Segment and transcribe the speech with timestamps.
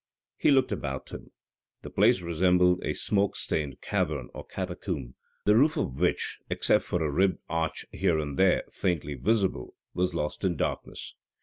[0.35, 1.29] He looked about him.
[1.83, 5.13] The place resembled a smoke stained cavern or catacomb,
[5.45, 10.15] the roof of which, except for a ribbed arch here and there faintly visible, was
[10.15, 11.13] lost in darkness.